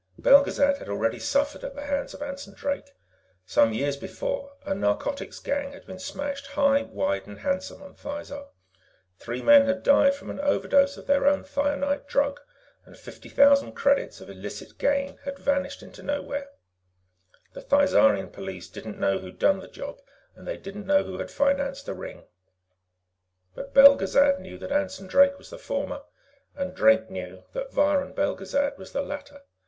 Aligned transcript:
Belgezad 0.19 0.79
had 0.79 0.89
already 0.89 1.19
suffered 1.19 1.63
at 1.63 1.75
the 1.75 1.85
hands 1.85 2.15
of 2.15 2.23
Anson 2.23 2.55
Drake. 2.55 2.95
Some 3.45 3.71
years 3.71 3.95
before, 3.97 4.53
a 4.65 4.73
narcotics 4.73 5.37
gang 5.37 5.73
had 5.73 5.85
been 5.85 5.99
smashed 5.99 6.47
high, 6.47 6.81
wide, 6.91 7.27
and 7.27 7.37
handsome 7.41 7.83
on 7.83 7.93
Thizar. 7.93 8.47
Three 9.19 9.43
men 9.43 9.67
had 9.67 9.83
died 9.83 10.15
from 10.15 10.31
an 10.31 10.39
overdose 10.39 10.97
of 10.97 11.05
their 11.05 11.27
own 11.27 11.43
thionite 11.43 12.07
drug, 12.07 12.39
and 12.83 12.97
fifty 12.97 13.29
thousand 13.29 13.73
credits 13.73 14.19
of 14.19 14.27
illicit 14.27 14.79
gain 14.79 15.17
had 15.17 15.37
vanished 15.37 15.83
into 15.83 16.01
nowhere. 16.01 16.49
The 17.53 17.61
Thizarian 17.61 18.31
police 18.33 18.69
didn't 18.69 18.99
know 18.99 19.19
who 19.19 19.27
had 19.27 19.37
done 19.37 19.59
the 19.59 19.67
job, 19.67 20.01
and 20.35 20.47
they 20.47 20.57
didn't 20.57 20.87
know 20.87 21.03
who 21.03 21.19
had 21.19 21.29
financed 21.29 21.85
the 21.85 21.93
ring. 21.93 22.23
But 23.53 23.75
Belgezad 23.75 24.39
knew 24.39 24.57
that 24.57 24.71
Anson 24.71 25.05
Drake 25.05 25.37
was 25.37 25.51
the 25.51 25.59
former, 25.59 26.01
and 26.55 26.73
Drake 26.73 27.11
knew 27.11 27.43
that 27.53 27.69
Viron 27.71 28.15
Belgezad 28.15 28.79
was 28.79 28.93
the 28.93 29.03
latter. 29.03 29.41